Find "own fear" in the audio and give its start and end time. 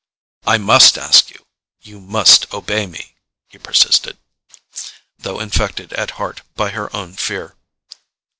6.95-7.55